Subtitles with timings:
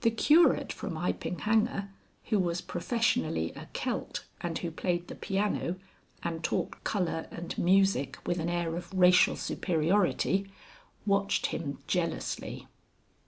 [0.00, 1.90] The Curate from Iping Hanger
[2.30, 5.76] (who was professionally a Kelt and who played the piano
[6.22, 10.50] and talked colour and music with an air of racial superiority)
[11.04, 12.66] watched him jealously.